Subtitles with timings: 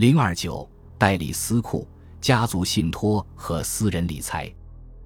[0.00, 1.86] 零二九代理私库、
[2.22, 4.50] 家族信托和私人理财。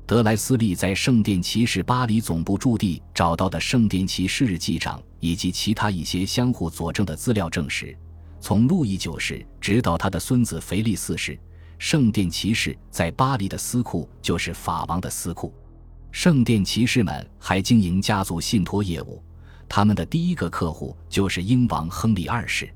[0.06, 7.92] 德莱斯利在圣殿骑士巴黎总部驻地找到的圣殿骑士日记上，以及其他一些相互佐证的资料证实，
[8.38, 11.36] 从路易九世直到他的孙子腓力四世，
[11.76, 15.52] 圣殿骑士在巴黎的私库就是法王的私库。
[16.12, 19.20] 圣殿骑士们还经营家族信托业务，
[19.68, 22.72] 他们的第一个客户就是英王亨利二世。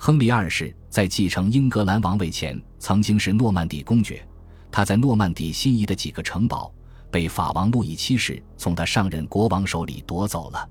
[0.00, 4.24] 亨利二世在继承英格兰王位前，曾经是诺曼底公爵。
[4.70, 6.72] 他在诺曼底心仪的几个城堡
[7.10, 10.70] 被法王路易七世从他上任国王手里夺走了。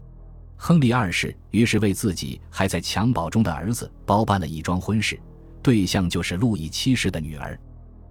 [0.55, 5.19] 亨利二世于是为自己还在襁褓中的儿子包办了一桩婚事，
[5.61, 7.59] 对象就是路易七世的女儿，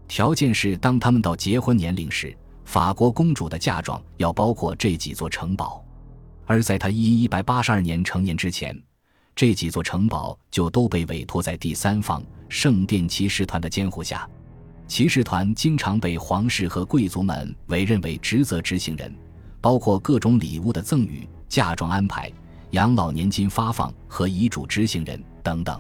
[0.07, 5.83] 条件是当他们到结婚年龄时，法国公主的嫁妆要包括这几座城堡。
[6.45, 8.79] 而在他一一百八十二年成年之前，
[9.37, 14.27] 这几座城堡就都被委托在第三方圣殿骑士团的监护下。
[14.89, 19.15] 骑士团经常被皇室和贵族们委任为职责执行人，
[19.61, 22.33] 包括各种礼物的赠与、嫁妆安排、
[22.71, 25.79] 养老年金发放和遗嘱执行人等等。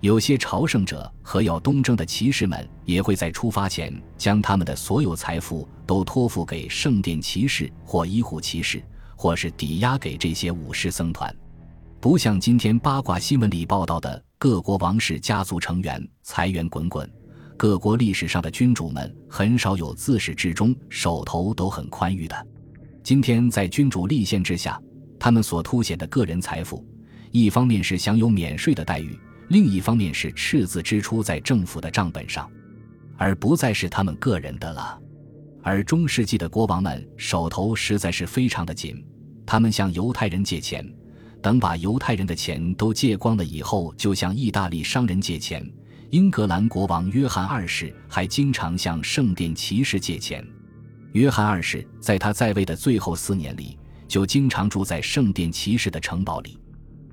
[0.00, 8.82] 有些朝圣者和要东征的骑士们也会在出发前将他们的所有财富都托付给圣殿骑士或医护骑士，
[9.14, 11.36] 或是抵押给这些武士僧团。
[12.00, 17.10] 不像今天八卦新闻里报道的各国王室家族成员财源滚滚。
[17.56, 22.46] 各国历史上的君主们很少有自始至终手头都很宽裕的。
[23.02, 24.80] 今天在君主立宪之下，
[25.18, 26.86] 他们所凸显的个人财富，
[27.32, 29.18] 一方面是享有免税的待遇，
[29.48, 32.48] 另一方面是赤字支出在政府的账本上，
[33.16, 34.96] 而不再是他们个人的了。
[35.64, 39.04] 而中世纪的国王们手头实在是非常的紧，
[39.44, 40.88] 他们向犹太人借钱，
[41.40, 45.64] 等把犹太人的钱都借光了以后，就向意大利商人借钱。
[46.10, 50.46] 英格兰国王约翰二世还经常向圣殿骑士借钱。
[51.12, 56.58] 约翰二世在他在位的最后四年里，就经常住在圣殿骑士的城堡里。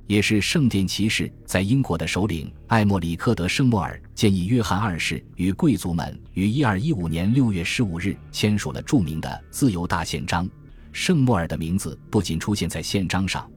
[0.08, 10.48] 也是圣殿骑士在英国的首领艾莫里克德圣莫尔建议约翰二世与贵族们于一二一五年六月十五日签署了著名的自由大宪章。
[10.92, 13.50] 圣莫尔的名字不仅出现在宪章上，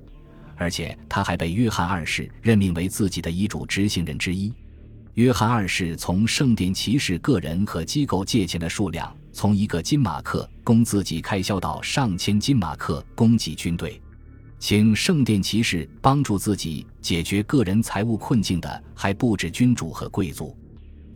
[0.58, 4.52] 而且他还被约翰二世任命为自己的遗嘱执行人之一。
[5.14, 14.00] 约翰二世从圣殿骑士个人和机构借钱的数量，从一个金马克供自己开销到上千金马克供给军队，
[14.58, 20.56] 请圣殿骑士帮助自己解决个人财务困境的还不止君主和贵族。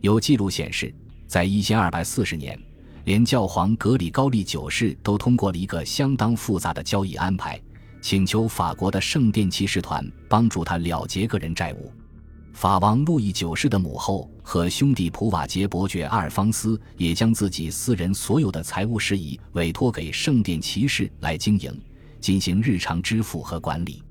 [0.01, 0.93] 有记录显示，
[1.27, 2.59] 在一千二百四十年，
[3.05, 7.57] 连教皇格里高利九世都通过了一个相当复杂的交易安排，
[8.03, 11.89] 请求法国的圣殿骑士团帮助他了结个人债务。
[12.51, 21.81] 法王路易九世的母后和兄弟普瓦捷伯爵阿尔方斯也将自己私人所有的财务事宜委托给圣殿骑士来经营，
[22.19, 24.03] 进行日常支付和管理。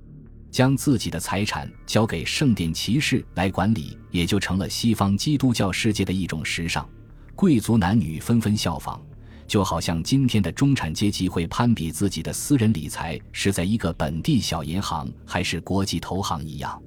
[0.50, 6.88] 将自己的财产交给圣殿骑士来管理，也就成了西方基督教世界的一种时尚。
[7.36, 9.00] 贵族男女纷纷效仿，
[9.46, 16.80] 就好像今天的中产阶级会攀比自己的私人理财是在一个本地小银行还是国际投行一样。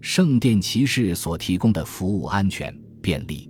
[0.00, 3.48] 圣殿骑士所提供的服务安全便利，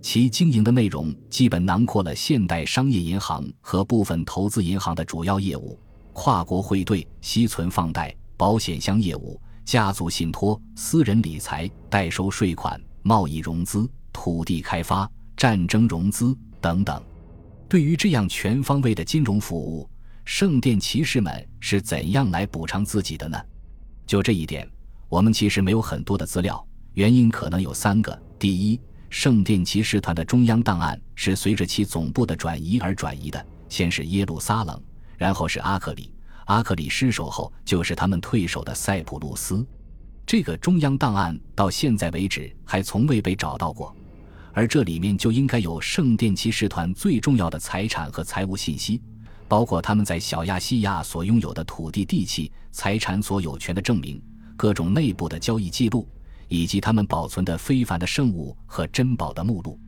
[0.00, 5.78] 其经营的内容基本囊括了现代商业银行和部分投资银行的主要业务：
[6.14, 17.02] 跨国汇兑、息存放贷、保险箱业务、家族信托、私人理财、代收税款、贸易融资、土地开发、战争融资等等。
[17.72, 19.88] 对于这样全方位的金融服务，
[20.26, 23.42] 圣殿骑士们是怎样来补偿自己的呢？
[24.06, 24.70] 就这一点。
[25.08, 26.62] 我们其实没有很多的资料，
[26.92, 28.78] 原因可能有三个：第一，
[29.08, 34.78] 圣殿骑士团的中央档案是随着其总部的转移而转移的，先是耶路撒冷，
[35.16, 36.12] 然后是阿克里，
[36.44, 39.66] 阿克里失守后就是他们退守的塞浦路斯。
[40.26, 43.96] 这个中央档案到现在为止还从未被找到过，
[44.52, 49.00] 而这里面就应该有圣殿骑士团最重要的财产和财务信息，
[49.48, 54.22] 包括他们在小亚细亚所拥有的土地、地契、财产所有权的证明。
[54.54, 56.06] 各种内部的交易记录，
[56.46, 59.80] 以及他们保存的非凡的圣物和珍宝的目录。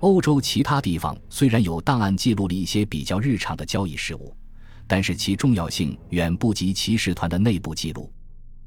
[0.00, 4.34] 欧洲其他地方虽然有档案记录了一些比较日常的交易事务，
[4.86, 8.10] 但是其重要性远不及骑士团的内部记录。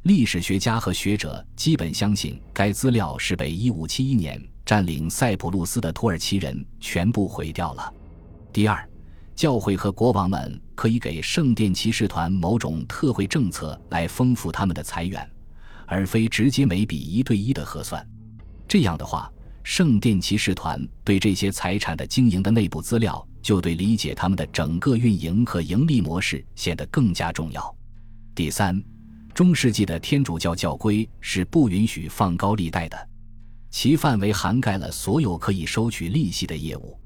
[0.07, 7.93] 历史学家和学者基本相信，该资料是被1571年占领塞浦路斯的土耳其人全部毁掉了。
[8.53, 8.89] 第二，
[9.35, 15.29] 教会和国王们可以给圣殿骑士团某种特惠政策来丰富他们的财源。
[15.85, 18.05] 而非直接每笔一对一的核算，
[18.65, 19.29] 这样的话，
[19.61, 27.75] 圣殿骑士团对这些财产的经营的内部资料，就对理解他们的整个运营和盈利模式显得更加重要。
[28.33, 28.81] 第三，
[29.37, 32.97] 中世纪的天主教教规是不允许放高利贷的，
[33.69, 36.99] 其范围涵盖了所有可以收取利息的业务。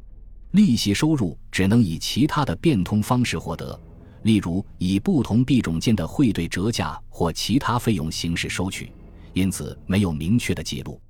[0.51, 3.77] 利息收入只能以其他的变通方式获得，
[4.23, 8.93] 例如以不同币种间的汇兑折价或其他费用形式收取，
[9.33, 11.01] 因此没有明确的记录。